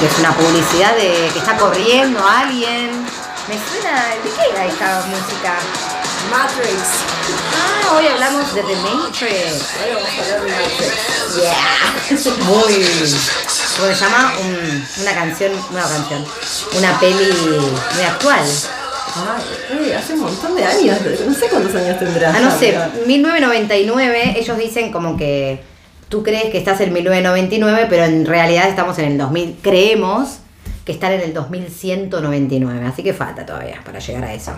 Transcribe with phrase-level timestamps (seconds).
[0.00, 2.90] que es una publicidad de que está corriendo alguien.
[3.48, 5.58] Me suena, ¿de qué era esta música?
[6.30, 6.80] Matrix.
[7.54, 9.64] Ah, hoy hablamos de The Matrix.
[9.82, 11.36] Hoy vamos a hablar de Matrix.
[11.36, 12.34] Yeah.
[12.44, 13.14] Muy.
[13.78, 14.32] ¿Cómo se llama?
[14.40, 16.24] Un- una canción, una canción,
[16.76, 18.44] una peli muy actual.
[19.16, 20.98] Ay, uy, hace un montón de años.
[21.26, 22.32] No sé cuántos años tendrá.
[22.36, 25.62] Ah, no sé, pero- 1999, ellos dicen como que
[26.10, 30.40] tú crees que estás en 1999, pero en realidad estamos en el 2000, creemos
[30.84, 34.52] que están en el 2199, así que falta todavía para llegar a eso.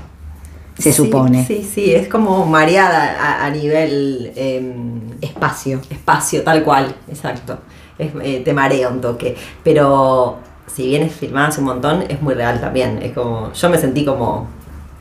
[0.79, 1.45] Se Sí, supone.
[1.47, 5.81] Sí, sí, es como mareada a, a nivel em, Espacio.
[5.91, 7.59] espacio, tal cual, exacto.
[7.99, 9.37] Es, eh, te marea un toque.
[9.63, 10.39] Pero
[10.75, 12.99] si bien es filmada hace un montón, es muy real también.
[13.03, 13.53] Es como.
[13.53, 14.49] Yo me sentí como.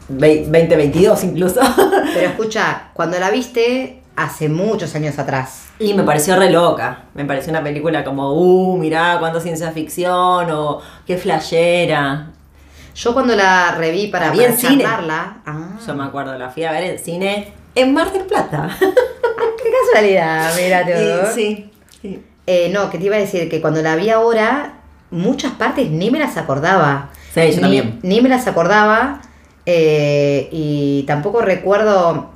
[0.09, 1.61] vei- 2022 incluso.
[2.13, 7.03] Pero escucha, cuando la viste hace muchos años atrás, Y me pareció re loca.
[7.13, 12.27] Me pareció una película como, uh, mirá cuánta ciencia ficción o qué flashera.
[12.95, 16.83] yo cuando la reví para, para charlarla, ah, Yo me acuerdo, la fui a ver
[16.83, 18.69] en cine en Mar del Plata.
[18.79, 21.31] qué casualidad, mira todo.
[21.31, 22.25] Y- sí, sí.
[22.47, 24.73] Eh, no, que te iba a decir que cuando la vi ahora,
[25.09, 27.09] muchas partes ni me las acordaba.
[27.33, 27.99] Sí, yo ni, también.
[28.03, 29.21] Ni me las acordaba.
[29.65, 32.30] eh, y tampoco recuerdo.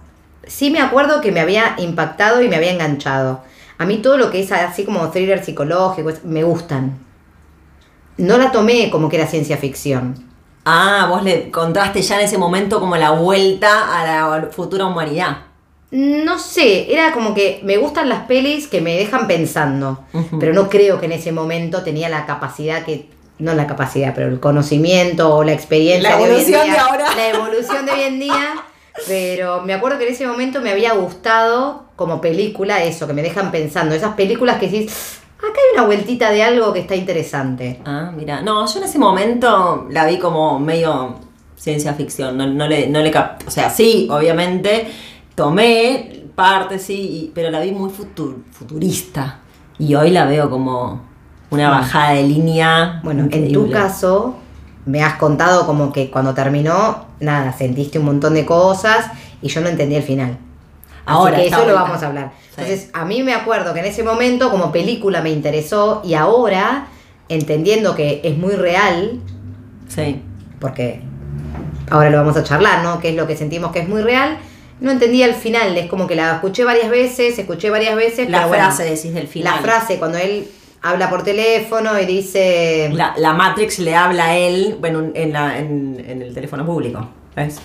[0.47, 3.41] Sí me acuerdo que me había impactado y me había enganchado.
[3.77, 6.97] A mí todo lo que es así como thriller psicológico me gustan.
[8.17, 10.25] No la tomé como que era ciencia ficción.
[10.63, 15.37] Ah, vos le contaste ya en ese momento como la vuelta a la futura humanidad.
[15.91, 20.03] No sé, era como que me gustan las pelis que me dejan pensando,
[20.39, 24.27] pero no creo que en ese momento tenía la capacidad que, no la capacidad, pero
[24.27, 27.15] el conocimiento o la experiencia La de hoy en evolución día, de ahora.
[27.15, 28.55] la evolución de hoy en día,
[29.07, 33.21] pero me acuerdo que en ese momento me había gustado como película eso, que me
[33.21, 37.81] dejan pensando, esas películas que decís, acá hay una vueltita de algo que está interesante.
[37.85, 38.41] Ah, mira.
[38.41, 41.15] No, yo en ese momento la vi como medio
[41.55, 42.37] ciencia ficción.
[42.37, 44.87] No, no le, no le cap- O sea, sí, obviamente.
[45.35, 49.39] Tomé parte, sí, y- pero la vi muy futur- futurista.
[49.77, 51.01] Y hoy la veo como
[51.49, 52.99] una bajada de línea.
[53.03, 54.35] Bueno, en tu caso,
[54.85, 59.07] me has contado como que cuando terminó, nada, sentiste un montón de cosas
[59.41, 60.37] y yo no entendí el final.
[61.07, 62.31] Ahora Así que eso lo vamos a hablar.
[62.41, 62.61] Sí.
[62.61, 66.87] Entonces, a mí me acuerdo que en ese momento como película me interesó y ahora,
[67.29, 69.19] entendiendo que es muy real,
[69.87, 70.21] Sí.
[70.59, 71.01] porque
[71.89, 72.99] ahora lo vamos a charlar, ¿no?
[72.99, 74.37] Que es lo que sentimos que es muy real,
[74.79, 75.77] no entendía el final.
[75.77, 78.29] Es como que la escuché varias veces, escuché varias veces.
[78.29, 79.55] La pero bueno, frase decís del final.
[79.55, 80.47] La frase, cuando él
[80.85, 82.91] habla por teléfono y dice...
[82.93, 87.09] La, la Matrix le habla a él, bueno, en, la, en, en el teléfono público.
[87.35, 87.59] ¿Ves?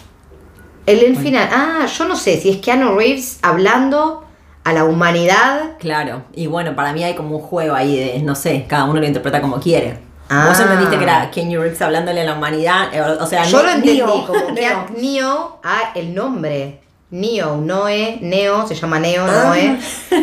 [0.86, 4.24] El, el final, ah, yo no sé si es Keanu Reeves hablando
[4.64, 5.76] a la humanidad.
[5.78, 6.22] Claro.
[6.32, 9.06] Y bueno, para mí hay como un juego ahí de, no sé, cada uno lo
[9.06, 9.98] interpreta como quiere.
[10.30, 10.46] Ah.
[10.48, 13.68] Vos entendiste que era Keanu Reeves hablándole a la humanidad, eh, o sea, Yo lo
[13.68, 14.86] entendí Neo, como Neo.
[14.96, 16.80] Neo, ah, el nombre.
[17.10, 19.44] Neo, Noé, Neo, se llama Neo, Ah.
[19.46, 19.78] Noé.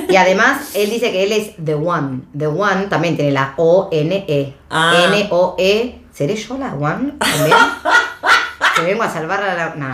[0.09, 2.21] Y además, él dice que él es The One.
[2.37, 4.53] The One también tiene la O-N-E.
[4.69, 4.93] Ah.
[5.13, 5.99] N-O-E.
[6.13, 7.57] ¿Seré yo la One también?
[8.75, 9.75] que vengo a salvar a la.
[9.75, 9.87] No,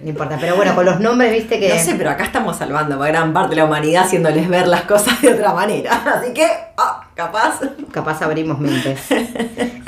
[0.00, 0.36] no importa.
[0.40, 1.70] Pero bueno, con los nombres, viste que.
[1.74, 4.82] No sé, pero acá estamos salvando a gran parte de la humanidad haciéndoles ver las
[4.82, 5.94] cosas de otra manera.
[6.20, 6.46] Así que,
[6.76, 7.60] ah, capaz.
[7.90, 9.00] Capaz abrimos mentes.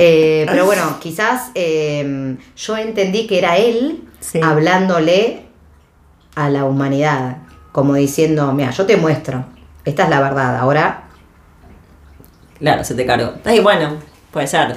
[0.02, 4.40] Eh, pero bueno, quizás eh, yo entendí que era él Sí.
[4.42, 5.42] hablándole
[6.34, 7.38] a la humanidad,
[7.72, 9.44] como diciendo, mira, yo te muestro,
[9.84, 11.04] esta es la verdad, ahora
[12.58, 13.32] Claro, se te cargó.
[13.44, 13.94] Ay, bueno,
[14.30, 14.76] puede ser.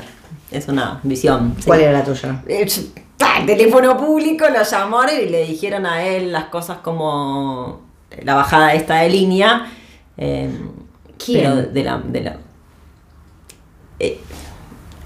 [0.50, 1.54] Es una visión.
[1.58, 1.66] sí.
[1.66, 2.42] ¿cuál era la tuya?
[2.48, 7.82] El teléfono público lo llamaron y le dijeron a él las cosas como
[8.24, 9.68] la bajada esta de línea.
[10.16, 10.50] eh,
[11.24, 11.42] ¿Quién?
[11.42, 11.98] Pero de la.
[11.98, 12.38] De la
[14.00, 14.20] eh,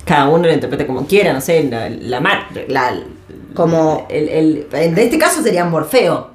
[0.05, 1.89] cada uno lo interpreta como quiera, no sé, la.
[1.89, 2.93] la, mar- la-
[3.55, 6.29] Como- el, el- en este caso sería Morfeo,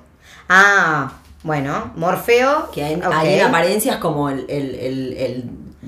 [0.49, 1.13] Ah,
[1.43, 5.45] bueno, Morfeo, que hay, en apariencias como el, el- el- el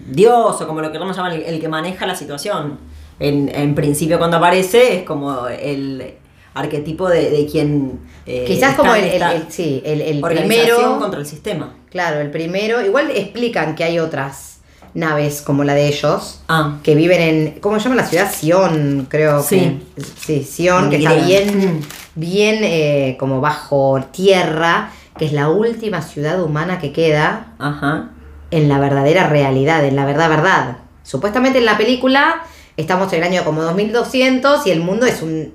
[0.09, 2.79] dios o como lo que queramos llamar, el, el que maneja la situación.
[3.21, 6.15] En, en principio, cuando aparece, es como el
[6.55, 8.01] arquetipo de, de quien.
[8.27, 11.75] eh, Quizás está como el, el- el- sí, el, primero, contra el sistema.
[11.91, 14.59] claro, el primero, igual explican que hay otras
[14.95, 18.33] naves como la de ellos, Ah, que viven en, ¿cómo se llama la ciudad?
[18.33, 19.81] Sion, creo Sí.
[19.97, 20.03] que.
[20.03, 21.81] Sí, Sion, que está bien,
[22.15, 28.11] bien eh, como bajo tierra, que es la última ciudad humana que queda ajá.
[28.51, 30.77] en la verdadera realidad, en la verdad, verdad.
[31.03, 32.43] Supuestamente en la película
[32.77, 35.53] estamos en el año como 2200 y el mundo es un...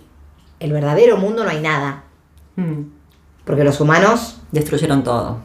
[0.59, 2.03] El verdadero mundo no hay nada.
[2.55, 2.81] Mm.
[3.45, 5.37] Porque los humanos, Destruyeron todo.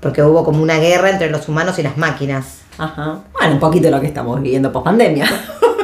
[0.00, 2.60] porque hubo como una guerra entre los humanos y las máquinas.
[2.78, 3.20] Ajá.
[3.32, 5.26] Bueno, un poquito lo que estamos viviendo post pandemia.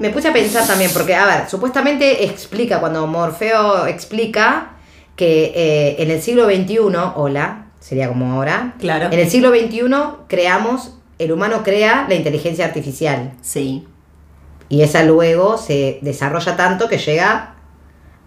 [0.00, 4.72] me puse a pensar también, porque, a ver, supuestamente explica, cuando Morfeo explica
[5.16, 6.78] que eh, en el siglo XXI,
[7.14, 9.06] hola, sería como ahora, Claro.
[9.10, 9.80] en el siglo XXI
[10.28, 13.32] creamos, el humano crea la inteligencia artificial.
[13.40, 13.86] Sí.
[14.68, 17.54] Y esa luego se desarrolla tanto que llega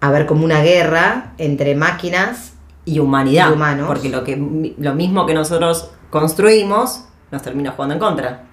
[0.01, 2.53] a haber como una guerra entre máquinas.
[2.85, 3.49] Y humanidad.
[3.49, 3.87] Y humanos.
[3.87, 8.43] Porque lo, que, lo mismo que nosotros construimos nos termina jugando en contra.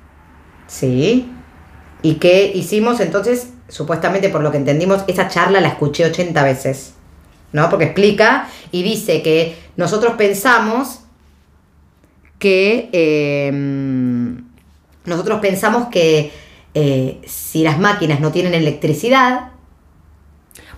[0.66, 1.32] Sí.
[2.02, 3.50] ¿Y qué hicimos entonces?
[3.68, 6.94] Supuestamente, por lo que entendimos, esa charla la escuché 80 veces.
[7.52, 7.70] ¿No?
[7.70, 11.00] Porque explica y dice que nosotros pensamos
[12.38, 12.90] que.
[12.92, 14.42] eh,
[15.06, 16.32] nosotros pensamos que
[16.74, 19.52] eh, si las máquinas no tienen electricidad,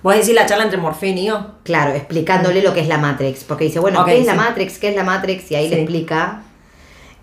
[0.01, 1.55] ¿Vos decís la charla entre Morfeo y Neo?
[1.65, 3.43] Claro, explicándole lo que es la Matrix.
[3.43, 4.35] Porque dice, bueno, ¿qué es la.
[4.35, 4.79] Matrix?
[4.79, 5.51] ¿Qué es la Matrix?
[5.51, 6.43] Y ahí le explica.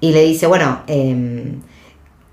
[0.01, 1.61] Y le dice, bueno, em,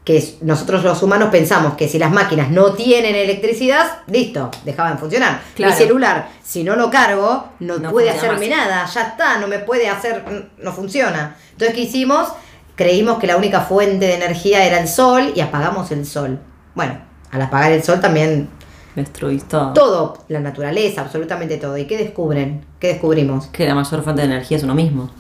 [0.05, 4.99] que nosotros los humanos pensamos que si las máquinas no tienen electricidad, listo, dejaban de
[4.99, 5.41] funcionar.
[5.55, 5.73] Claro.
[5.73, 8.59] Mi celular, si no lo cargo, no, No puede hacerme más.
[8.59, 11.37] nada, ya está, no me puede hacer, no funciona.
[11.53, 12.29] Entonces, ¿qué hicimos?
[12.75, 16.41] Creímos que la única fuente de energía era el sol y apagamos el sol.
[16.75, 16.99] Bueno,
[17.31, 18.49] al apagar el sol también
[18.97, 19.73] Destruís todo.
[19.73, 21.79] todo, la naturaleza, absolutamente todo.
[21.79, 22.65] ¿Y qué descubren?
[22.81, 23.47] ¿Qué descubrimos?
[23.47, 25.11] Que la mayor fuente de energía es uno mismo.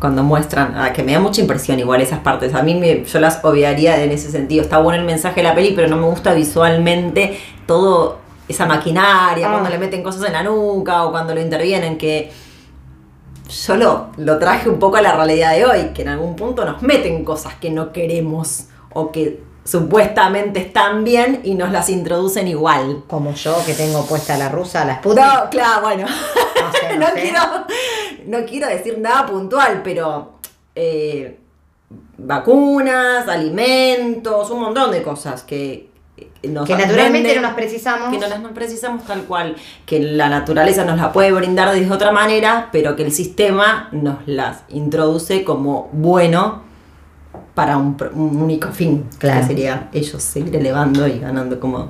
[0.00, 2.54] Cuando muestran, ah, que me da mucha impresión igual esas partes.
[2.54, 4.62] A mí me, yo las obviaría en ese sentido.
[4.62, 9.48] Está bueno el mensaje de la peli, pero no me gusta visualmente todo esa maquinaria,
[9.48, 9.52] Ah.
[9.52, 12.30] cuando le meten cosas en la nuca o cuando lo intervienen, que
[13.66, 16.64] yo lo, lo traje un poco a la realidad de hoy, que en algún punto
[16.64, 22.48] nos meten cosas que no queremos o que supuestamente están bien y nos las introducen
[22.48, 23.04] igual.
[23.08, 25.24] Como yo que tengo puesta la rusa, la Sputnik.
[25.24, 26.06] No, claro, bueno.
[26.06, 27.20] No sé, no, no sé.
[27.20, 27.40] quiero,
[28.26, 30.38] no quiero decir nada puntual, pero
[30.74, 31.38] eh,
[32.18, 38.10] vacunas, alimentos, un montón de cosas que eh, nos que naturalmente venden, no nos precisamos.
[38.10, 41.90] que no las no precisamos tal cual, que la naturaleza nos la puede brindar de
[41.90, 46.65] otra manera, pero que el sistema nos las introduce como bueno
[47.56, 49.40] para un, único fin, Claro.
[49.40, 51.88] que sería ellos seguir elevando y ganando como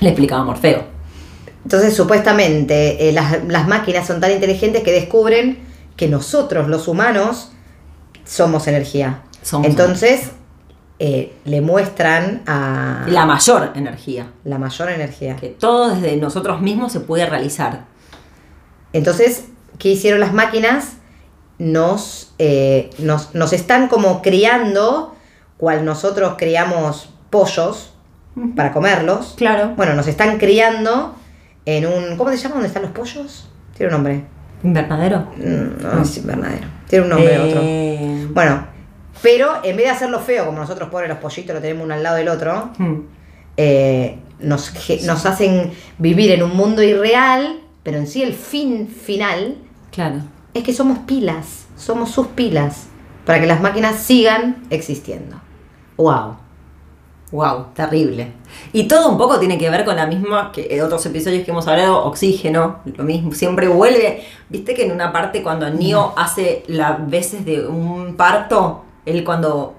[0.00, 0.84] le explicaba Morfeo.
[1.64, 5.58] Entonces, supuestamente, eh, las, las máquinas son tan inteligentes que descubren
[5.96, 7.52] que nosotros, los humanos,
[8.24, 9.20] somos energía.
[9.42, 10.30] Somos Entonces,
[10.98, 14.28] eh, le muestran a La mayor energía.
[14.44, 15.36] la mayor energía.
[15.36, 17.84] que todo desde nosotros mismos se puede realizar.
[18.94, 19.44] Entonces,
[19.78, 20.94] ¿qué hicieron las máquinas?
[21.62, 25.14] Nos, eh, nos, nos están como criando,
[25.58, 27.94] cual nosotros criamos pollos
[28.56, 29.34] para comerlos.
[29.36, 29.74] Claro.
[29.76, 31.14] Bueno, nos están criando
[31.64, 32.16] en un...
[32.16, 32.54] ¿Cómo se llama?
[32.54, 33.48] ¿Dónde están los pollos?
[33.76, 34.24] Tiene un nombre.
[34.64, 35.28] ¿Invernadero?
[35.36, 36.66] Mm, No, es invernadero.
[36.88, 37.60] Tiene un nombre otro.
[37.62, 38.66] Eh, Bueno,
[39.22, 42.02] pero en vez de hacerlo feo, como nosotros pobres los pollitos lo tenemos uno al
[42.02, 42.94] lado del otro, hmm.
[43.56, 44.72] eh, nos,
[45.04, 49.58] nos hacen vivir en un mundo irreal, pero en sí el fin final
[49.92, 50.22] Claro.
[50.54, 52.86] Es que somos pilas, somos sus pilas,
[53.24, 55.40] para que las máquinas sigan existiendo.
[55.96, 56.36] ¡Wow!
[57.30, 58.30] Wow, terrible.
[58.74, 61.50] Y todo un poco tiene que ver con la misma que en otros episodios que
[61.50, 64.22] hemos hablado, oxígeno, lo mismo, siempre vuelve.
[64.50, 69.76] Viste que en una parte cuando Neo hace las veces de un parto, él cuando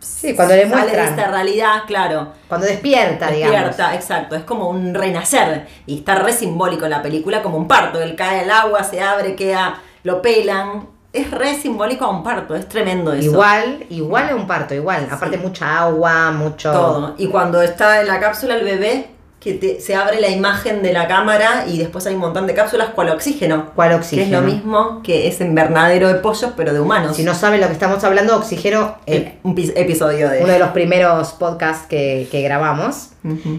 [0.00, 3.56] Sí, cuando le sale de esta realidad, claro, cuando despierta, digamos.
[3.56, 7.66] despierta, exacto, es como un renacer y está re simbólico en la película como un
[7.66, 12.22] parto, él cae al agua, se abre, queda, lo pelan, es re simbólico a un
[12.22, 13.30] parto, es tremendo eso.
[13.32, 15.08] Igual, igual es un parto, igual.
[15.10, 16.70] Aparte mucha agua, mucho...
[16.70, 17.14] todo.
[17.18, 19.06] Y cuando está en la cápsula el bebé,
[19.40, 22.54] que te- se abre la imagen de la cámara y después hay un montón de
[22.54, 23.66] cápsulas cual oxígeno.
[23.76, 24.24] ¿Cuál Que oxígeno?
[24.38, 27.16] es lo mismo que ese invernadero de pollos, pero de humanos.
[27.16, 30.42] Si no saben lo que estamos hablando, oxígeno, eh, Eh, un pis- episodio de...
[30.42, 33.10] uno de los primeros podcasts que, que grabamos.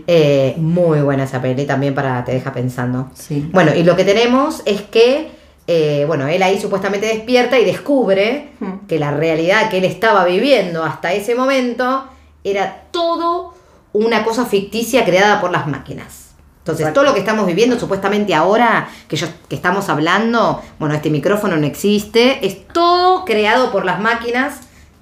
[0.07, 3.09] Eh, muy buena esa peli también para te deja pensando.
[3.13, 3.49] Sí.
[3.53, 5.31] Bueno, y lo que tenemos es que,
[5.71, 8.87] eh, bueno, él ahí supuestamente despierta y descubre Hmm.
[8.87, 12.05] que la realidad que él estaba viviendo hasta ese momento
[12.43, 13.53] era todo
[13.93, 16.31] una cosa ficticia creada por las máquinas.
[16.57, 17.01] Entonces, Exacto.
[17.01, 21.55] todo lo que estamos viviendo supuestamente ahora, que, yo, que estamos hablando, bueno, este micrófono
[21.55, 24.61] no existe, es todo creado por las máquinas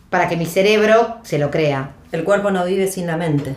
[0.09, 1.91] para que mi cerebro se lo crea.
[2.11, 3.55] El cuerpo no vive sin la mente.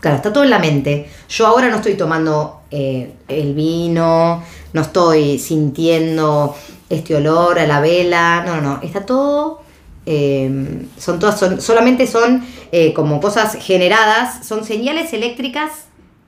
[0.00, 1.08] Claro, está todo en la mente.
[1.28, 6.54] Yo ahora no estoy tomando eh, el vino, no estoy sintiendo
[6.88, 9.62] este olor a la vela, no, no, no, está todo,
[10.06, 15.70] eh, son todas, son, solamente son eh, como cosas generadas, son señales eléctricas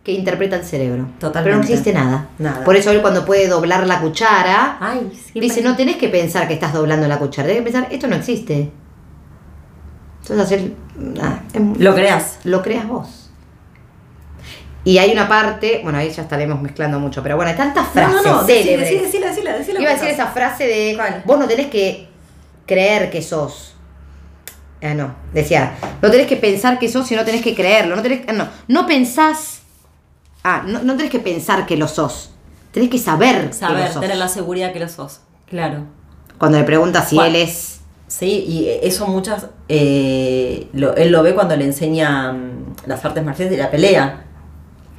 [0.05, 1.07] que interpreta el cerebro.
[1.19, 1.43] Totalmente.
[1.45, 2.29] Pero no existe nada.
[2.39, 2.63] Nada.
[2.65, 5.41] Por eso él cuando puede doblar la cuchara, Ay, sí.
[5.41, 8.17] dice, no tenés que pensar que estás doblando la cuchara, tenés que pensar, esto no
[8.17, 8.71] existe.
[10.23, 12.39] Entonces hacer, nada, es- Lo creas.
[12.45, 13.24] lo creas vos.
[14.85, 17.93] Y hay una parte, bueno, ahí ya estaremos mezclando mucho, pero bueno, hay tantas No,
[17.93, 19.03] frases no, no, célebres.
[19.03, 19.31] decila,
[19.81, 21.23] Iba a decir esa frase de ¿Cuál?
[21.25, 22.07] vos no tenés que
[22.67, 23.75] creer que sos.
[24.83, 25.73] Ah, no, decía,
[26.03, 27.97] no tenés que pensar que sos, sino tenés que creerlo.
[27.97, 29.61] No tenés, ah, no, no pensás.
[30.43, 32.33] Ah, no, no tenés que pensar que lo sos.
[32.71, 34.01] Tenés que saber, que Saber, lo sos.
[34.03, 35.21] tener la seguridad que lo sos.
[35.49, 35.85] Claro.
[36.37, 37.29] Cuando le preguntas si ¿Cuál?
[37.35, 37.81] él es.
[38.09, 39.47] Sí, y eso muchas.
[39.71, 44.25] eh, lo- él lo ve cuando le enseña mm, las artes marciales y la pelea.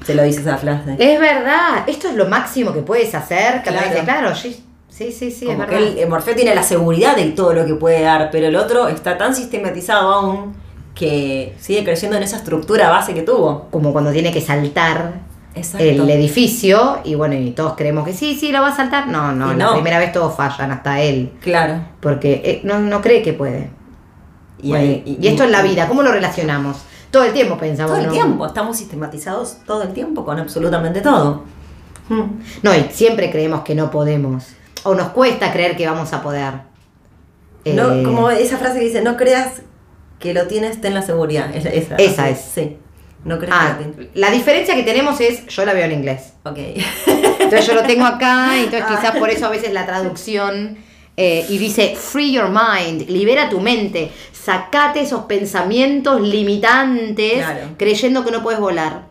[0.05, 0.95] Se lo dice esa frase.
[0.99, 3.61] Es verdad, esto es lo máximo que puedes hacer.
[3.63, 3.89] Que Claro.
[3.89, 5.67] dice, claro, sí, sí, sí, sí, es verdad.
[5.67, 8.55] que él, eh, Morfeo tiene la seguridad de todo lo que puede dar, pero el
[8.55, 10.55] otro está tan sistematizado aún
[10.93, 13.67] que sigue creciendo en esa estructura base que tuvo.
[13.71, 15.13] Como cuando tiene que saltar
[15.55, 15.83] Exacto.
[15.85, 19.07] el edificio y bueno, y todos creemos que sí, sí, lo va a saltar.
[19.07, 19.73] No, no, Y la no.
[19.73, 21.31] primera vez todos fallan, hasta él.
[21.41, 21.79] Claro.
[21.99, 23.69] Porque eh, no, no cree que puede.
[24.61, 26.77] Y, Bueno, ahí- y, esto en la vida, ¿cómo lo relacionamos?
[27.15, 27.91] Todo el tiempo pensamos.
[27.91, 28.11] Todo el ¿no?
[28.13, 31.43] tiempo, estamos sistematizados todo el tiempo con absolutamente todo.
[32.09, 32.23] Mm.
[32.61, 34.47] No, y siempre creemos que no podemos.
[34.83, 36.53] O nos cuesta creer que vamos a poder.
[37.65, 39.61] No, Eh, como esa frase que dice, no creas
[40.19, 41.49] que lo tienes, ten la seguridad.
[41.55, 42.41] Esa es.
[42.53, 42.77] Sí.
[43.23, 44.11] No creas Ah, que lo tienes.
[44.15, 46.33] la diferencia que tenemos es, yo la veo en inglés.
[46.43, 46.57] Ok.
[46.57, 48.95] Entonces yo lo tengo acá, y entonces Ah.
[48.99, 50.77] quizás por eso a veces la traducción
[51.17, 54.11] eh, y dice free your mind, libera tu mente,
[54.45, 57.69] sacate esos pensamientos limitantes Claro.
[57.77, 59.05] creyendo que no puedes volar.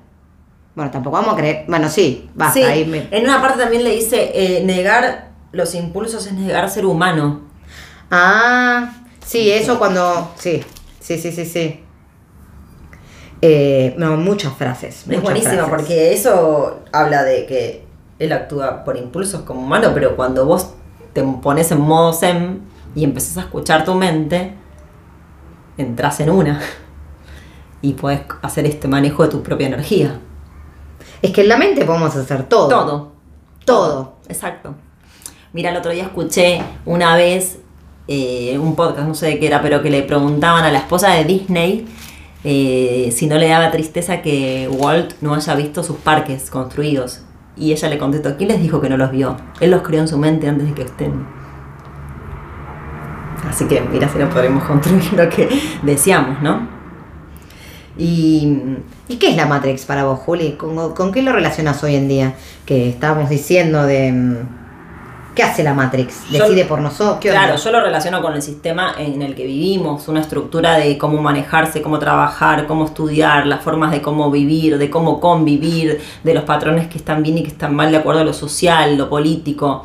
[0.77, 3.83] Bueno, tampoco vamos a creer, bueno, sí, basta, Sí, ahí me- en una parte también
[3.85, 7.41] le dice, eh, negar los impulsos es negar ser humano.
[8.11, 8.93] Ah,
[9.25, 10.63] sí, eso cuando, sí,
[11.01, 11.81] sí, sí, sí, sí.
[13.43, 15.01] Eh, no, muchas frases.
[15.03, 15.71] Es muchas buenísimo frases.
[15.71, 17.85] porque eso habla de que
[18.19, 20.71] él actúa por impulsos como humano, pero cuando vos
[21.13, 22.63] te pones en modo zen
[22.95, 24.55] y empezás a escuchar tu mente,
[25.77, 26.61] entras en una
[27.83, 30.19] y puedes hacer este manejo de tu propia energía.
[31.21, 32.69] Es que en la mente podemos hacer todo.
[32.69, 33.13] Todo.
[33.65, 34.15] Todo.
[34.29, 34.75] Exacto.
[35.53, 37.59] Mira, el otro día escuché una vez
[38.09, 41.11] eh, un podcast, no sé de qué era, pero que le preguntaban a la esposa
[41.11, 41.87] de Disney
[42.45, 47.23] eh, si no le daba tristeza que Walt no haya visto sus parques construidos.
[47.57, 49.37] Y ella le contestó, ¿quién les dijo que no los vio?
[49.61, 51.27] Él los creó en su mente antes de que estén.
[53.49, 55.49] Así que mira si no podremos construir lo que
[55.83, 56.67] deseamos, ¿no?
[57.97, 60.53] Y ¿Y qué es la Matrix para vos, Juli?
[60.53, 62.35] ¿Con, con qué lo relacionas hoy en día?
[62.65, 64.11] Que estábamos diciendo de...
[64.13, 64.37] mm,
[65.35, 66.23] ¿Qué hace la Matrix?
[66.31, 67.19] Yo- ¿Decide por nosotros?
[67.21, 71.21] Claro, yo lo relaciono con el sistema en el que vivimos, una estructura de cómo
[71.21, 76.45] manejarse, cómo trabajar, cómo estudiar, las formas de cómo vivir, de cómo convivir, de los
[76.45, 79.85] patrones que están bien y que están mal de acuerdo a lo social, lo político.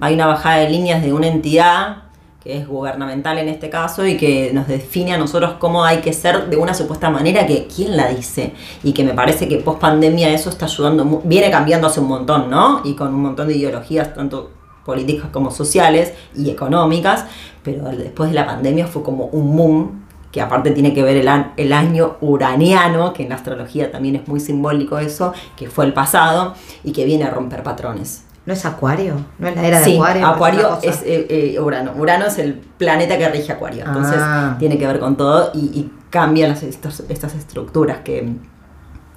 [0.00, 2.04] Hay una bajada de líneas de una entidad
[2.42, 6.12] que es gubernamental en este caso y que nos define a nosotros cómo hay que
[6.12, 9.78] ser de una supuesta manera que quién la dice y que me parece que post
[9.78, 13.56] pandemia eso está ayudando viene cambiando hace un montón no y con un montón de
[13.56, 14.50] ideologías tanto
[14.86, 17.26] políticas como sociales y económicas
[17.62, 20.00] pero después de la pandemia fue como un boom
[20.32, 24.28] que aparte tiene que ver el, el año uraniano, que en la astrología también es
[24.28, 26.54] muy simbólico eso, que fue el pasado
[26.84, 28.24] y que viene a romper patrones.
[28.50, 29.14] ¿No es Acuario?
[29.38, 30.26] ¿No es la era de Sí, Acuario?
[30.26, 30.80] Acuario cosa?
[30.88, 31.92] es eh, eh, Urano.
[31.96, 33.84] Urano es el planeta que rige Acuario.
[33.86, 34.56] Entonces Ah.
[34.58, 38.28] tiene que ver con todo y, y cambia las, estas estructuras que,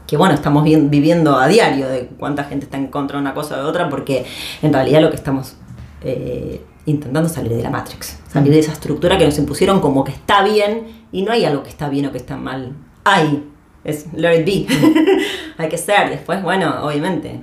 [0.05, 3.33] que, bueno, estamos vi- viviendo a diario de cuánta gente está en contra de una
[3.33, 4.23] cosa o de otra, porque
[4.61, 5.55] en realidad lo que estamos
[6.01, 10.03] eh, intentando es salir de la Matrix, salir de esa estructura que nos impusieron como
[10.03, 12.73] que está bien y no hay algo que está bien o que está mal.
[13.03, 13.49] Hay,
[13.83, 14.67] es let it be.
[15.57, 16.11] hay que ser.
[16.11, 17.41] Después, bueno, obviamente.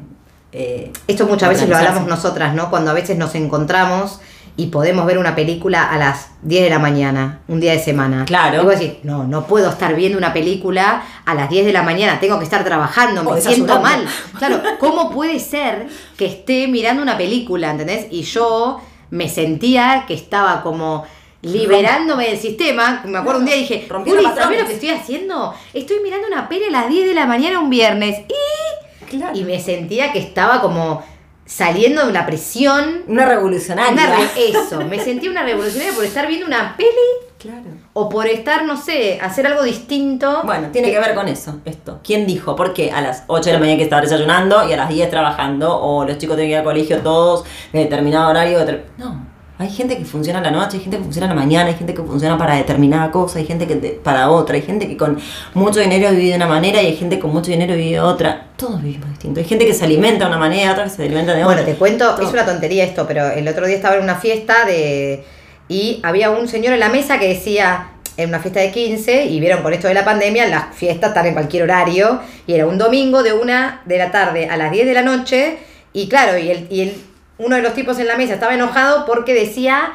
[0.53, 2.71] Eh, Esto muchas veces lo hablamos nosotras, ¿no?
[2.71, 4.21] Cuando a veces nos encontramos
[4.57, 8.25] y podemos ver una película a las 10 de la mañana, un día de semana.
[8.27, 8.61] Claro.
[8.61, 11.83] Y vos decís, no, no puedo estar viendo una película a las 10 de la
[11.83, 14.07] mañana, tengo que estar trabajando, me siento mal.
[14.39, 18.07] Claro, ¿cómo puede ser que esté mirando una película, ¿entendés?
[18.11, 18.81] Y yo
[19.11, 21.05] me sentía que estaba como
[21.43, 23.03] liberándome del sistema.
[23.05, 24.61] Me acuerdo un día dije, Rompiendo Juli, ¿sabés patrones.
[24.63, 25.55] lo que estoy haciendo?
[25.73, 28.19] Estoy mirando una peli a las 10 de la mañana un viernes.
[28.29, 29.37] Y Claro.
[29.37, 31.03] y me sentía que estaba como
[31.45, 33.03] saliendo de la presión.
[33.09, 33.93] Una revolucionaria.
[33.93, 36.91] Una re- eso, me sentía una revolucionaria por estar viendo una peli
[37.39, 37.71] Claro.
[37.95, 40.43] o por estar, no sé, hacer algo distinto.
[40.45, 41.99] Bueno, tiene que ver con eso, esto.
[42.05, 42.55] ¿Quién dijo?
[42.55, 44.89] ¿Por qué a las 8 de la mañana hay que estar desayunando y a las
[44.91, 45.77] 10 trabajando?
[45.81, 48.59] O los chicos tienen que ir al colegio todos de determinado horario.
[48.61, 49.27] de ter- No,
[49.61, 51.75] hay gente que funciona a la noche, hay gente que funciona a la mañana, hay
[51.75, 54.97] gente que funciona para determinada cosa, hay gente que te- para otra, hay gente que
[54.97, 55.19] con
[55.55, 58.47] mucho dinero vive de una manera y hay gente con mucho dinero vive de otra.
[58.57, 59.41] Todos vivimos distinto.
[59.41, 61.55] Hay gente que se alimenta de una manera, otra que se alimenta de otra.
[61.57, 62.27] Bueno, te cuento, Todo.
[62.27, 65.25] es una tontería esto, pero el otro día estaba en una fiesta de
[65.69, 69.41] y había un señor en la mesa que decía, en una fiesta de 15 y
[69.41, 72.77] vieron con esto de la pandemia, las fiestas están en cualquier horario y era un
[72.77, 75.59] domingo de una de la tarde a las 10 de la noche
[75.93, 76.95] y claro, y, el, y el,
[77.41, 79.95] uno de los tipos en la mesa estaba enojado porque decía,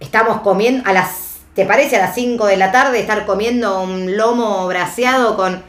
[0.00, 4.16] estamos comiendo a las, ¿te parece a las 5 de la tarde estar comiendo un
[4.16, 5.62] lomo braseado con...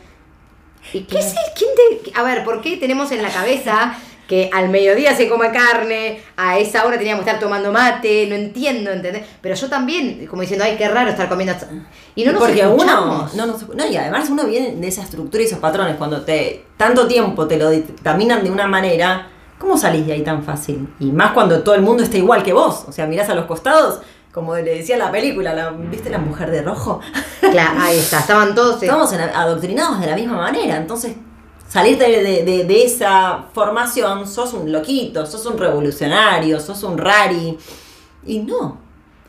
[0.93, 1.69] ¿Y qué es el, quién
[2.03, 3.95] te, a ver, ¿por qué tenemos en la cabeza
[4.27, 8.35] que al mediodía se come carne, a esa hora teníamos que estar tomando mate, no
[8.35, 9.23] entiendo, ¿entendés?
[9.41, 11.53] Pero yo también, como diciendo, ay, qué raro estar comiendo.
[12.15, 15.43] Y no nos Porque uno, no, nos- no, y además uno viene de esa estructura
[15.43, 19.27] y esos patrones, cuando te tanto tiempo te lo dictaminan de una manera,
[19.61, 20.93] ¿cómo salís de ahí tan fácil?
[20.99, 23.45] Y más cuando todo el mundo está igual que vos, o sea, mirás a los
[23.45, 23.99] costados,
[24.33, 26.99] como le decía la película, la, ¿viste la mujer de rojo?
[27.51, 28.81] Claro, ahí está, estaban todos.
[28.81, 31.15] Estamos adoctrinados de la misma manera, entonces
[31.67, 36.97] salir de, de- de- de esa formación, sos un loquito, sos un revolucionario, sos un
[36.97, 37.57] rari,
[38.25, 38.77] y no,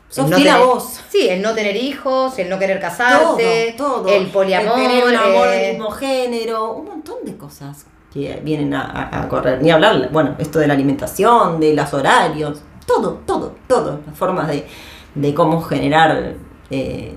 [0.07, 0.99] sos el no tener- vos.
[1.09, 4.07] Sí, el no tener hijos, el no querer casarte, todo, todo.
[4.07, 4.75] el poliamor.
[4.75, 9.61] tener un amor eh, del mismo género, un montón de cosas que vienen a, correr.
[9.61, 14.01] Ni hablar, bueno, esto de la alimentación, de los horarios, todo, todo, todo.
[14.05, 14.67] Las formas de,
[15.15, 16.35] de cómo generar
[16.69, 17.15] eh,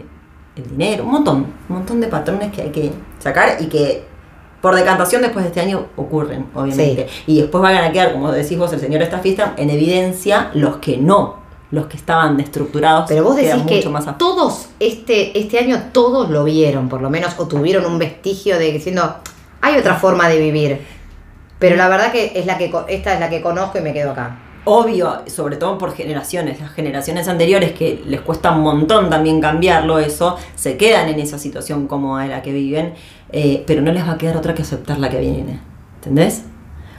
[0.57, 1.37] el dinero, un montón,
[1.69, 4.05] un montón de patrones que hay que sacar y que
[4.63, 7.07] por decantación después de este año ocurren, obviamente.
[7.27, 10.51] Y después van a quedar, como decís vos, el señor de esta fiesta, en evidencia
[10.55, 11.37] los que no,
[11.71, 13.05] los que estaban estructurados.
[13.07, 17.03] Pero vos decís quedan que mucho más todos, este, este año todos lo vieron, por
[17.03, 19.17] lo menos, o tuvieron un vestigio de diciendo,
[19.61, 20.81] hay otra forma de vivir.
[21.59, 24.13] Pero la verdad que es la que esta es la que conozco y me quedo
[24.13, 24.39] acá.
[24.65, 30.01] Obvio, sobre todo por generaciones, las generaciones anteriores que les cuesta un montón también cambiarlo
[30.01, 32.95] eso, se quedan en esa situación cómoda en la que viven,
[33.31, 35.61] eh, pero no les va a quedar otra que aceptar la que viene,
[35.97, 36.45] ¿entendés?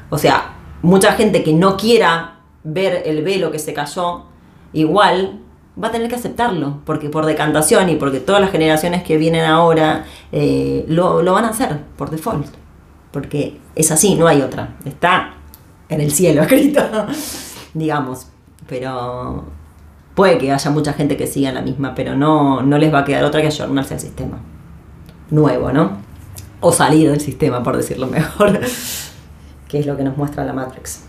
[0.10, 4.28] O sea, mucha gente que no quiera ver el velo que se cayó,
[4.72, 5.42] igual
[5.82, 9.46] va a tener que aceptarlo, porque por decantación y porque todas las generaciones que vienen
[9.46, 12.48] ahora eh, lo, lo van a hacer por default,
[13.12, 15.34] porque es así, no hay otra, está
[15.90, 16.82] en el cielo escrito,
[17.74, 18.28] digamos,
[18.68, 19.46] pero
[20.16, 23.04] puede que haya mucha gente que siga la misma, pero no, no les va a
[23.06, 24.40] quedar otra que ayornarse al sistema
[25.30, 25.98] nuevo, ¿no?
[26.60, 28.60] O salir del sistema, por decirlo mejor,
[29.68, 31.04] que es lo que nos muestra la Matrix.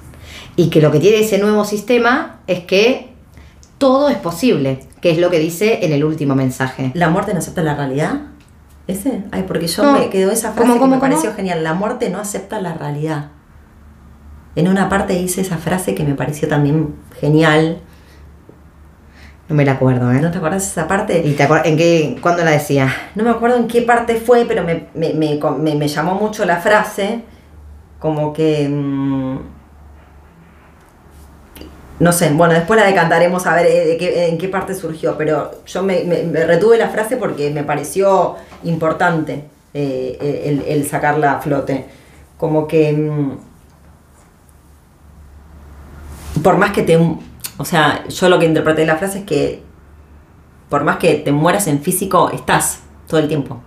[0.57, 3.08] Y que lo que tiene ese nuevo sistema es que
[3.79, 6.91] todo es posible, que es lo que dice en el último mensaje.
[6.95, 8.15] ¿La muerte no acepta la realidad?
[8.87, 9.23] ¿Ese?
[9.33, 9.93] Ay, porque yo No.
[9.99, 11.63] me quedó esa frase ¿Cómo, que cómo, me pareció genial.
[11.63, 13.27] La muerte no acepta la realidad.
[14.57, 17.81] En una parte dice esa frase que me pareció también genial.
[19.49, 20.21] No me la acuerdo, ¿eh?
[20.21, 21.23] ¿No te acuerdas de esa parte?
[21.25, 22.93] ¿Y te acuer- en qué, cuándo la decía?
[23.15, 26.45] No me acuerdo en qué parte fue, pero me, me, me, me- me llamó mucho
[26.45, 27.23] la frase.
[27.99, 28.69] Como que.
[28.69, 29.39] mm,
[32.01, 35.17] no sé, bueno, después la decantaremos a ver eh, de qué- en qué parte surgió,
[35.19, 36.03] pero yo me,
[36.47, 41.87] retuve la frase porque me pareció importante eh, el, el sacarla a flote.
[42.37, 42.93] Como que.
[42.93, 43.33] mm,
[46.43, 46.97] por más que te.
[47.59, 49.63] O sea, yo lo que interpreté de la frase es que.
[50.69, 53.59] Por más que te mueras en físico, estás todo el tiempo.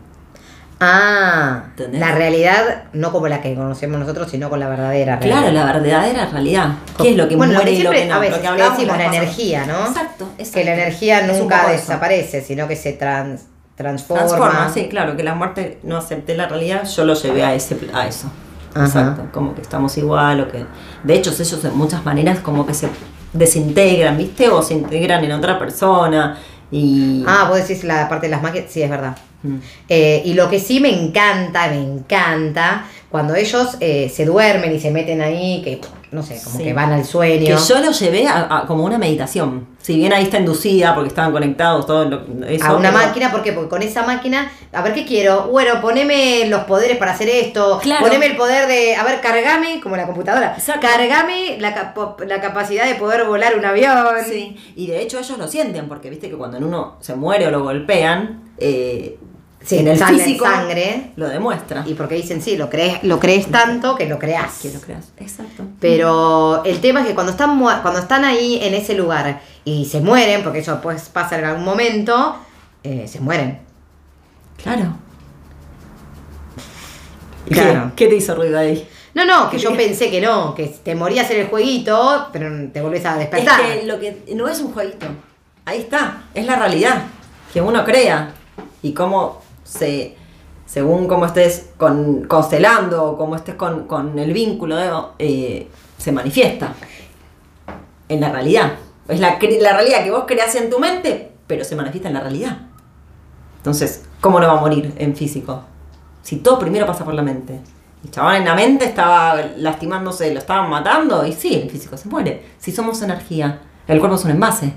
[0.83, 1.99] Ah, ¿Entendés?
[2.01, 5.39] la realidad no como la que conocemos nosotros, sino con la verdadera realidad.
[5.41, 6.69] Claro, la verdadera realidad.
[6.99, 8.15] ¿Qué es lo que Bueno, muere y lo que no?
[8.15, 9.85] a veces lo que hablamos decimos la energía, ¿no?
[9.85, 10.53] Exacto, exacto.
[10.59, 11.71] Que la energía nunca eso.
[11.71, 13.43] desaparece, sino que se trans-
[13.75, 14.25] transforma.
[14.25, 17.77] Transforma, sí, claro, que la muerte no acepte la realidad, yo lo llevé a, ese,
[17.93, 18.31] a eso.
[18.73, 18.85] Ajá.
[18.85, 20.65] Exacto, como que estamos igual o que...
[21.03, 22.89] De hecho, ellos de muchas maneras como que se
[23.33, 24.49] desintegran, ¿viste?
[24.49, 26.37] O se integran en otra persona
[26.71, 27.23] y...
[27.27, 29.15] Ah, vos decís la parte de las máquinas, sí, es verdad.
[29.43, 29.55] Mm.
[29.89, 34.79] Eh, y lo que sí me encanta, me encanta, cuando ellos eh, se duermen y
[34.79, 36.63] se meten ahí, que no sé, como Sí.
[36.65, 37.45] que van al sueño.
[37.57, 39.67] Que yo lo llevé a, a como una meditación.
[39.81, 43.31] Si bien ahí está inducida porque estaban conectados, todo lo, eso, a una pero- máquina,
[43.31, 43.53] ¿por qué?
[43.53, 45.47] Porque con esa máquina, a ver qué quiero.
[45.47, 47.79] Bueno, poneme los poderes para hacer esto.
[47.81, 48.05] Claro.
[48.05, 50.53] Poneme el poder de, a ver, cargame, como la computadora.
[50.57, 50.85] Exacto.
[50.85, 53.95] Cargame la, capo- la capacidad de poder volar un avión.
[54.29, 57.47] Sí, y de hecho ellos lo sienten, porque viste que cuando en uno se muere
[57.47, 59.17] o lo golpean, eh,
[59.63, 61.11] Sí, en el sale físico sangre.
[61.15, 61.83] lo demuestra.
[61.85, 64.59] Y porque dicen, sí, lo crees, lo crees tanto que lo creas.
[64.61, 65.09] Que lo creas.
[65.17, 65.63] Exacto.
[65.79, 70.01] Pero el tema es que cuando están, cuando están ahí en ese lugar y se
[70.01, 72.35] mueren, porque eso pues pasa en algún momento,
[72.83, 73.59] eh, se mueren.
[74.61, 74.95] Claro.
[77.49, 77.91] Claro.
[77.95, 78.87] ¿Qué, qué te hizo ruido ahí?
[79.13, 82.81] No, no, que yo pensé que no, que te morías en el jueguito, pero te
[82.81, 83.61] volvés a Es despertar.
[83.61, 85.05] que lo que no es un jueguito.
[85.65, 87.03] Ahí está, es la realidad
[87.53, 88.31] que uno crea
[88.81, 89.40] y cómo
[89.71, 90.15] se
[90.71, 94.77] según cómo estés con, constelando o cómo estés con, el vínculo
[95.19, 96.73] eh, se manifiesta
[98.07, 98.73] en la realidad.
[99.09, 102.57] Es la, realidad que vos creas en tu mente, pero se manifiesta en la realidad.
[103.57, 105.61] Entonces, ¿cómo no va a morir en físico?
[106.21, 107.59] Si todo primero pasa por la mente.
[108.03, 112.07] El chabón en la mente estaba lastimándose, lo estaban matando, y sí, el físico se
[112.07, 112.45] muere.
[112.59, 114.73] Si somos energía, el cuerpo es un envase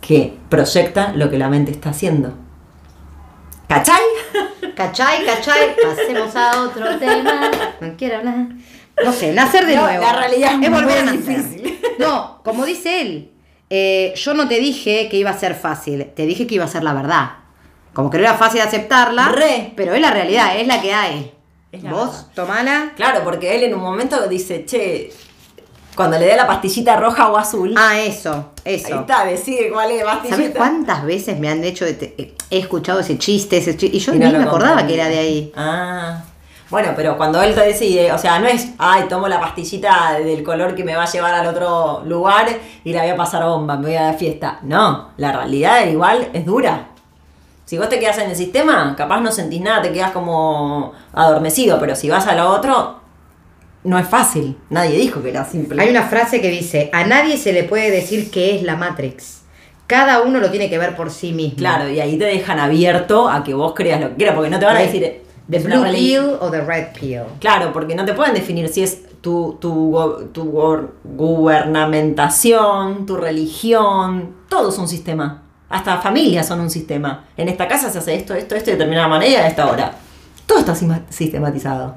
[0.00, 2.34] que proyecta lo que la mente está haciendo.
[3.74, 4.74] ¿Cachai?
[4.74, 5.24] ¿Cachai?
[5.24, 5.76] ¿Cachai?
[5.82, 7.50] Pasemos a otro tema.
[7.80, 8.46] No quiero hablar.
[9.04, 10.02] No sé, nacer de No, nuevo.
[10.04, 11.18] la realidad es volver a nacer.
[11.42, 11.80] difícil.
[11.98, 13.30] No, como dice él,
[13.70, 16.68] eh, yo no te dije que iba a ser fácil, te dije que iba a
[16.68, 17.30] ser la verdad.
[17.92, 19.72] Como que no era fácil aceptarla, Re.
[19.76, 21.32] pero es la realidad, es la que hay.
[21.72, 22.26] Es la Vos, verdad.
[22.34, 22.92] tomala.
[22.96, 25.10] Claro, porque él en un momento dice, che,
[25.96, 29.00] cuando le dé la pastillita roja o azul, Ah, eso, ahí eso.
[29.00, 30.36] está, decide cuál es la pastillita.
[30.36, 34.14] ¿Sabes cuántas veces me han hecho, te- he escuchado ese chiste, ese chiste, y yo
[34.14, 35.52] Y ni no lo me acordaba que era de ahí.
[35.56, 36.22] Ah.
[36.70, 40.42] Bueno, pero cuando él te decide, o sea, no es, ay, tomo la pastillita del
[40.42, 42.48] color que me va a llevar al otro lugar
[42.82, 44.58] y la voy a pasar bomba, me voy a la fiesta.
[44.62, 46.86] No, la realidad igual es dura.
[47.66, 51.78] Si vos te quedas en el sistema, capaz no sentís nada, te quedas como adormecido,
[51.78, 53.01] pero si vas a lo otro,
[53.84, 54.56] no es fácil.
[54.70, 55.82] Nadie dijo que era simple.
[55.82, 59.42] Hay una frase que dice, a nadie se le puede decir qué es la Matrix.
[59.86, 61.56] Cada uno lo tiene que ver por sí mismo.
[61.58, 64.58] Claro, y ahí te dejan abierto a que vos creas lo que quieras, porque no
[64.58, 65.02] te van a decir.
[65.04, 67.22] eh, The una blue pill o the red pill.
[67.40, 70.44] Claro, porque no te pueden definir si es tu, tu, tu
[71.04, 75.42] gubernamentación, tu religión, todo es un sistema.
[75.68, 77.24] Hasta familias son un sistema.
[77.36, 79.92] En esta casa se hace esto, esto, esto de determinada manera a esta hora.
[80.46, 80.74] Todo está
[81.10, 81.96] sistematizado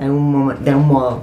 [0.00, 1.22] de algún, de algún modo.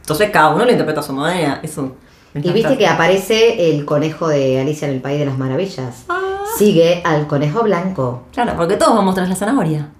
[0.00, 1.60] Entonces cada uno lo interpreta a su manera.
[1.62, 1.96] Eso
[2.34, 6.04] Y viste que aparece el conejo de Alicia en el País de las Maravillas.
[6.08, 6.44] Ah.
[6.58, 8.24] Sigue al conejo blanco.
[8.32, 9.90] Claro, porque todos vamos tras la zanahoria.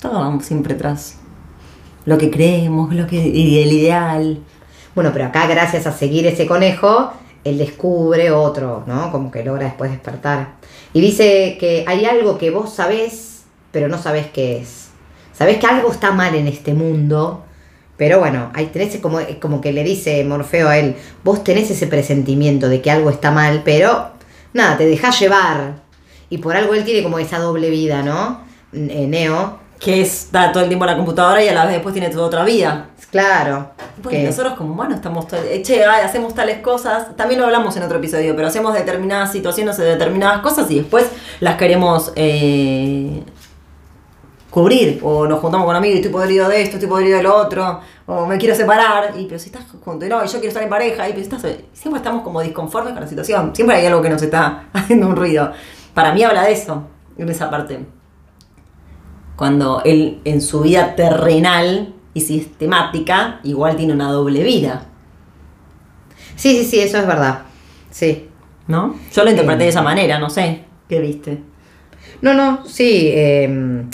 [0.00, 1.18] Todos vamos siempre tras
[2.04, 4.40] lo que creemos, lo que y el ideal.
[4.94, 7.12] Bueno, pero acá gracias a seguir ese conejo,
[7.44, 9.10] él descubre otro, ¿no?
[9.10, 10.56] Como que logra después despertar.
[10.92, 14.83] Y dice que hay algo que vos sabés, pero no sabés qué es.
[15.36, 17.44] Sabés que algo está mal en este mundo,
[17.96, 21.86] pero bueno, ahí tenés como, como que le dice Morfeo a él, vos tenés ese
[21.86, 24.10] presentimiento de que algo está mal, pero
[24.52, 25.82] nada, te dejás llevar.
[26.30, 28.40] Y por algo él tiene como esa doble vida, ¿no?
[28.72, 31.92] Eh, Neo, Que está todo el tiempo en la computadora y a la vez después
[31.92, 32.86] tiene toda otra vida.
[33.10, 33.70] claro.
[34.02, 37.46] Bueno, que- nosotros como humanos estamos, todo- eh, che, ay, hacemos tales cosas, también lo
[37.46, 41.06] hablamos en otro episodio, pero hacemos determinadas situaciones de determinadas cosas y después
[41.40, 43.22] las queremos eh,
[44.54, 47.34] cubrir, o nos juntamos con amigos y estoy podrido de esto, estoy podrido de lo
[47.34, 50.46] otro, o me quiero separar, y pero si estás junto, y no, y yo quiero
[50.48, 53.76] estar en pareja, y pero si estás, siempre estamos como disconformes con la situación, siempre
[53.76, 55.50] hay algo que nos está haciendo un ruido.
[55.92, 56.84] Para mí habla de eso,
[57.18, 57.84] en esa parte.
[59.34, 64.86] Cuando él en su vida terrenal y sistemática igual tiene una doble vida,
[66.36, 67.42] Sí, sí, sí, eso es verdad.
[67.90, 68.28] Sí.
[68.66, 68.96] ¿no?
[69.12, 70.64] Yo lo interpreté de esa manera, no sé.
[70.88, 71.38] ¿Qué viste?
[72.22, 73.10] No, no, sí.
[73.12, 73.84] eh,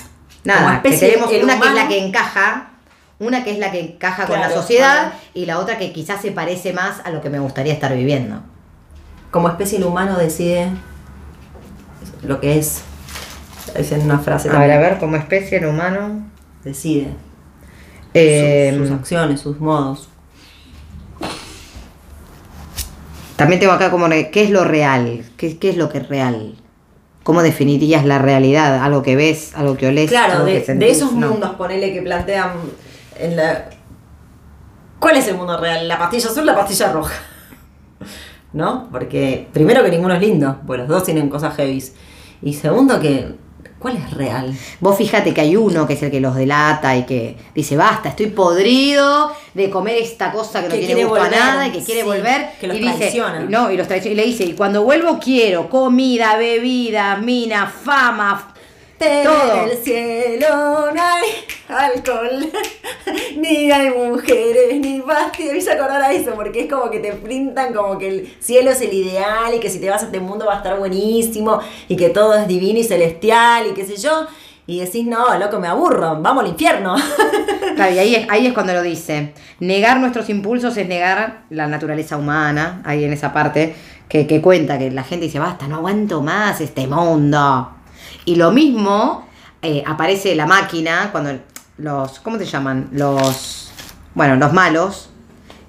[0.45, 2.71] Como nada, que especie, tenemos el una que es la que encaja,
[3.19, 6.33] una que es la que encaja con la sociedad y la otra que quizás se
[6.33, 8.43] parece más a lo que me gustaría estar viviendo.
[9.31, 10.71] Como especie el humano decide
[12.23, 12.83] lo que es.
[13.75, 14.79] Es en una frase A ver, también.
[14.79, 16.27] a ver, como especie el humano.
[16.65, 17.09] Decide.
[18.15, 20.09] eh, sus, sus acciones, sus modos.
[23.37, 25.25] también tengo acá como, ¿qué es lo real?
[25.39, 26.57] ¿Qué, qué es lo que es real?
[27.23, 28.83] ¿Cómo definirías la realidad?
[28.83, 30.09] ¿Algo que ves, algo que olés?
[30.11, 31.29] Claro, algo de, que de esos No.
[31.31, 32.53] mundos, ponele que plantean
[33.19, 33.69] en la.
[34.99, 35.87] ¿Cuál es el mundo real?
[35.89, 37.15] ¿La pastilla azul o la pastilla roja?
[38.53, 38.89] ¿No?
[38.91, 41.95] Porque primero que ninguno es lindo, pues los dos tienen cosas heavies.
[42.43, 43.35] Y segundo que.
[43.81, 44.55] ¿Cuál es real?
[44.79, 48.11] Vos fíjate que hay uno que es el que los delata y que dice, basta,
[48.11, 51.83] estoy podrido de comer esta cosa que no tiene gusto volver, a nada y que
[51.83, 52.51] quiere sí, volver.
[52.61, 54.13] que los y dice, no, y los traiciona.
[54.13, 58.55] Y le dice, y cuando vuelvo quiero comida, bebida, mina, fama.
[58.99, 59.65] Todo.
[59.65, 60.93] el cielo
[61.71, 62.51] alcohol,
[63.37, 65.01] ni hay mujeres, ni.
[65.39, 68.71] Me hizo acordar a eso, porque es como que te pintan como que el cielo
[68.71, 71.61] es el ideal y que si te vas a este mundo va a estar buenísimo
[71.89, 74.27] y que todo es divino y celestial y qué sé yo.
[74.67, 76.95] Y decís, no, loco, me aburro, vamos al infierno.
[77.77, 79.33] Claro, y ahí es, ahí es cuando lo dice.
[79.61, 83.75] Negar nuestros impulsos es negar la naturaleza humana, ahí en esa parte,
[84.07, 87.71] que, que cuenta que la gente dice, basta, no aguanto más este mundo.
[88.27, 89.25] Y lo mismo
[89.63, 91.39] eh, aparece la máquina cuando
[91.81, 92.89] los, ¿cómo se llaman?
[92.93, 93.71] Los,
[94.15, 95.11] bueno, los malos,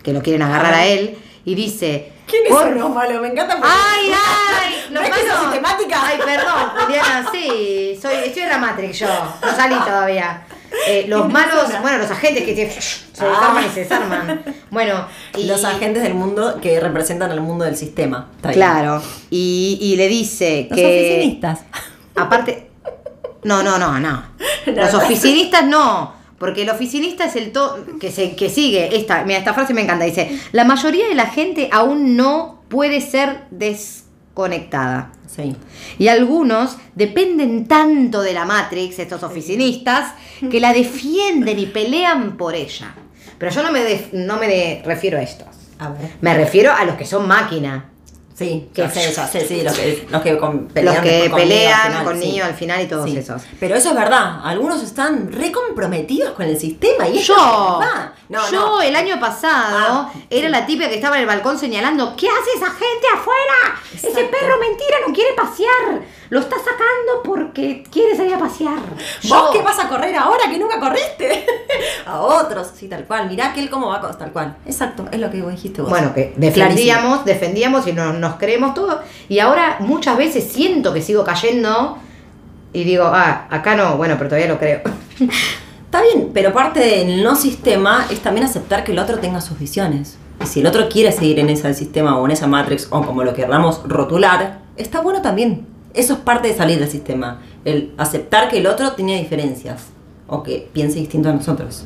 [0.04, 2.12] que lo quieren agarrar a él, y dice...
[2.28, 3.22] ¿Quiénes "Por- son los malos?
[3.22, 4.12] Me encanta porque- ¡Ay,
[4.64, 4.74] ay!
[4.92, 5.42] Los ¿Ves que malos.
[5.44, 6.02] sistemática?
[6.04, 8.00] Ay, perdón, Juliana, sí.
[8.02, 9.08] Soy, estoy en la Matrix yo.
[9.08, 10.44] No salí todavía.
[10.88, 14.44] Eh, los ¿Qué malos, bueno, los agentes que se, se desarman y se desarman.
[14.70, 15.06] Bueno,
[15.38, 18.30] y, Los agentes del mundo que representan al mundo del sistema.
[18.38, 18.52] Está.
[18.52, 20.86] Claro, y, y le dice Los que.
[20.86, 21.60] oficinistas.
[22.16, 22.71] Aparte.
[23.44, 24.24] No, no, no, no.
[24.66, 26.14] Los oficinistas no.
[26.38, 29.82] Porque el oficinista es el to que se que sigue esta, mira, esta frase me
[29.82, 35.12] encanta, dice, la mayoría de la gente aún no puede ser desconectada.
[35.28, 35.56] Sí.
[36.00, 40.14] Y algunos dependen tanto de la Matrix, estos oficinistas,
[40.50, 42.94] que la defienden y pelean por ella.
[43.38, 43.82] Pero yo no me,
[44.14, 45.48] no me de- refiero a estos.
[45.80, 46.12] A ver.
[46.22, 47.91] Me refiero a los que son máquina.
[48.42, 51.30] Sí, Que- que eso, sí, sí, los que, los que con- Los pelean que después
[51.30, 52.28] con pelean final, con sí.
[52.28, 53.18] niño al final y todos Sí.
[53.18, 53.42] esos.
[53.60, 57.36] Pero eso es verdad, algunos están re comprometidos con el sistema y Yo,
[57.82, 58.12] es.
[58.30, 58.82] No, yo no.
[58.82, 60.52] el año pasado Ah, era sí.
[60.52, 63.80] la tipa que estaba en el balcón señalando, ¿qué hace esa gente afuera?
[63.94, 66.02] Ese perro mentira no quiere pasear.
[66.32, 68.80] Lo está sacando porque quiere salir a pasear.
[69.28, 71.46] ¿Vos qué vas a correr ahora que nunca corriste?
[72.06, 73.28] a otros, sí, tal cual.
[73.28, 74.56] Mirá que él cómo va tal cual.
[74.66, 75.90] Exacto, es lo que vos dijiste vos.
[75.90, 79.02] Bueno, que defendíamos, defendíamos y nos, nos creemos todo.
[79.28, 81.98] Y ahora muchas veces siento que sigo cayendo
[82.72, 84.80] y digo, ah, acá no, bueno, pero todavía lo creo.
[85.84, 89.60] Está bien, pero parte del no sistema es también aceptar que el otro tenga sus
[89.60, 90.18] visiones.
[90.42, 93.26] Y si el otro quiere seguir en ese sistema o en esa matrix o como
[93.26, 95.71] lo queramos rotular, está bueno también.
[95.94, 97.42] Eso es parte de salir del sistema.
[97.66, 99.88] El aceptar que el otro tiene diferencias
[100.28, 101.86] o que piense distinto a nosotros.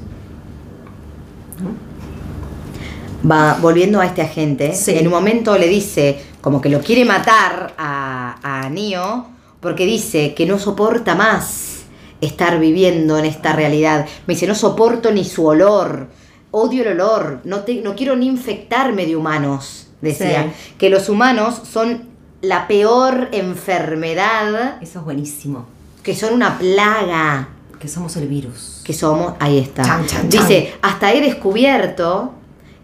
[3.29, 4.91] Va volviendo a este agente, Sí.
[4.97, 9.27] en un momento le dice como que lo quiere matar a, a Neo
[9.59, 11.85] porque dice que no soporta más
[12.21, 14.05] estar viviendo en esta realidad.
[14.27, 16.07] Me dice, no soporto ni su olor,
[16.51, 20.53] odio el olor, no, te, no quiero ni infectarme de humanos, decía.
[20.77, 22.03] Que los humanos son
[22.47, 25.65] la peor enfermedad, Eso es buenísimo.
[26.03, 28.81] que son una plaga Que somos el virus.
[28.83, 29.83] que somos, ahí está.
[29.83, 32.33] Chan, chan, Dice, hasta he descubierto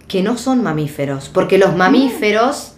[0.07, 2.73] que no son mamíferos, porque los mamíferos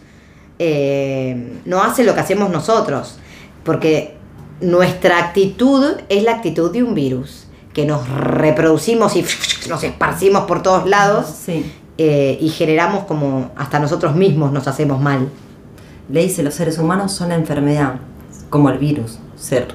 [0.59, 3.17] eh, no hacen lo que hacemos nosotros,
[3.63, 4.15] porque
[4.61, 9.25] nuestra actitud es la actitud de un virus, que nos reproducimos y
[9.67, 11.65] nos esparcimos por todos lados Sí.
[11.97, 15.27] eh, y generamos como hasta nosotros mismos nos hacemos mal.
[16.09, 17.95] Le dice, los seres humanos son la enfermedad,
[18.49, 19.65] como el virus, se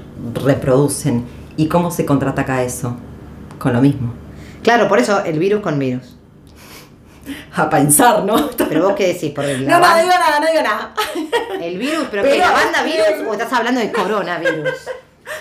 [0.44, 1.24] reproducen.
[1.56, 2.96] ¿Y cómo se contraataca eso?
[3.58, 4.12] Con lo mismo.
[4.62, 6.16] Claro, por eso el virus con virus.
[7.56, 8.50] A pensar, ¿no?
[8.68, 10.94] Pero vos qué decís, por el, No, no digo nada, no digo nada.
[11.60, 14.70] el virus, pero, Pero- que la banda virus o estás hablando de coronavirus.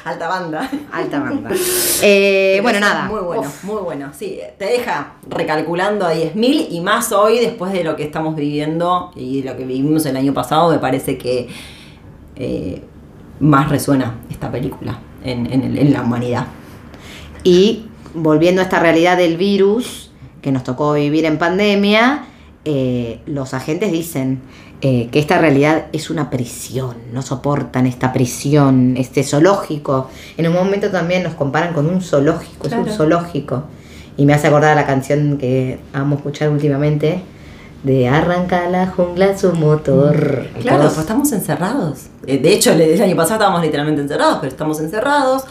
[0.06, 0.70] Alta banda.
[0.92, 1.50] Alta banda.
[2.04, 3.06] Eh, bueno, nada.
[3.10, 3.64] Muy bueno, Uf.
[3.64, 4.12] muy bueno.
[4.18, 9.12] Sí, te deja recalculando a 10.000 y más hoy después de lo que estamos viviendo
[9.16, 11.48] y de lo que vivimos el año pasado, me parece que
[12.36, 12.84] eh,
[13.40, 16.46] más resuena esta película en, en el- en la humanidad.
[17.44, 22.26] Y volviendo a esta realidad del virus que nos tocó vivir en pandemia,
[22.66, 24.42] eh, los agentes dicen
[24.80, 30.10] eh, que esta realidad es una prisión, no soportan esta prisión, este zoológico.
[30.38, 33.64] En un momento también nos comparan con un zoológico, es un zoológico.
[34.18, 37.22] Y me hace acordar a la canción que amo escuchar últimamente,
[37.82, 40.46] de Arranca la jungla su motor.
[40.60, 42.08] Y Claro, pues estamos encerrados.
[42.28, 45.44] Eh, De hecho, el año pasado estábamos literalmente encerrados, pero estamos encerrados,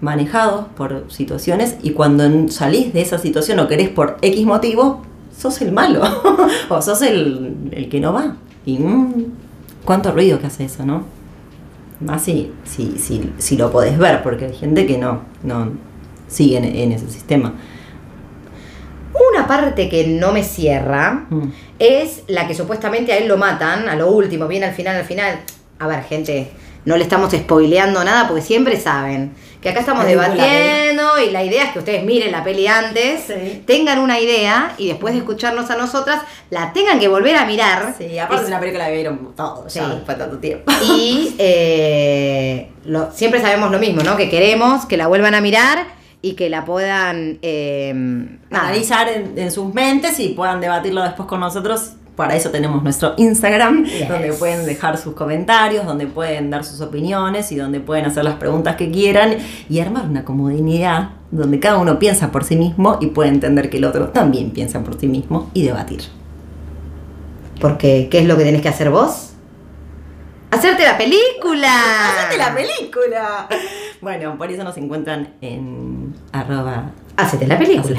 [0.00, 5.02] manejados por situaciones, y cuando salís de esa situación o querés por X motivo,
[5.36, 6.02] sos el malo,
[6.70, 8.36] o sos el, el que no va.
[8.66, 9.24] Y mm,
[9.84, 11.04] cuánto ruido que hace eso, ¿no?
[12.00, 15.70] Más si, si, si, si lo podés ver, porque hay gente que no, no
[16.28, 17.54] sigue en, en ese sistema.
[19.32, 21.48] Una parte que no me cierra Mm.
[21.78, 25.04] es la que supuestamente a él lo matan, a lo último, bien al final, al
[25.04, 25.38] final.
[25.78, 26.50] A ver, gente,
[26.86, 31.42] no le estamos spoileando nada porque siempre saben que acá estamos la debatiendo y la
[31.42, 33.62] idea es que ustedes miren la peli antes, Sí.
[33.66, 37.94] tengan una idea y después de escucharnos a nosotras la tengan que volver a mirar.
[37.98, 39.90] Sí, aparte Es- una película que vieron todos ya Sí.
[40.06, 40.70] de tanto tiempo.
[40.96, 44.16] Y eh, lo- siempre sabemos lo mismo, ¿no?
[44.16, 45.86] Que queremos que la vuelvan a mirar
[46.22, 47.38] y que la puedan...
[47.42, 47.90] eh,
[48.52, 51.92] analizar en, en sus mentes y puedan debatirlo después con nosotros.
[52.16, 54.08] Para eso tenemos nuestro Instagram, Yes.
[54.08, 58.36] donde pueden dejar sus comentarios, donde pueden dar sus opiniones y donde pueden hacer las
[58.36, 59.36] preguntas que quieran
[59.68, 63.76] y armar una comunidad donde cada uno piensa por sí mismo y puede entender que
[63.76, 66.00] el otro también piensa por sí mismo y debatir.
[67.60, 69.32] Porque, ¿qué es lo que tenés que hacer vos?
[70.50, 71.68] ¡Hacerte la película!
[72.18, 73.48] ¡Hacete la película!
[74.00, 77.94] Bueno, por eso nos encuentran en arroba Hacete la película.